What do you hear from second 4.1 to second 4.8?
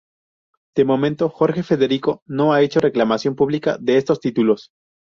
títulos.